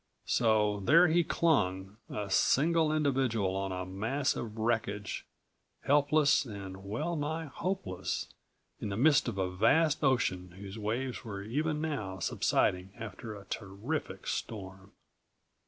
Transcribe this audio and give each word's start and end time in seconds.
So 0.25 0.79
there 0.79 1.09
he 1.09 1.23
clung, 1.23 1.97
a 2.09 2.27
single 2.31 2.91
individual 2.91 3.55
on 3.55 3.71
a 3.71 3.85
mass 3.85 4.35
of 4.35 4.57
wreckage, 4.57 5.27
helpless 5.81 6.43
and 6.43 6.83
well 6.83 7.15
nigh 7.15 7.45
hopeless 7.45 8.27
in 8.79 8.89
the 8.89 8.97
midst 8.97 9.27
of 9.27 9.37
a 9.37 9.51
vast 9.55 10.03
ocean 10.03 10.55
whose 10.57 10.79
waves 10.79 11.23
were 11.23 11.43
even 11.43 11.81
now 11.81 12.17
subsiding 12.17 12.93
after 12.97 13.35
a 13.35 13.45
terrific 13.45 14.25
storm. 14.25 14.91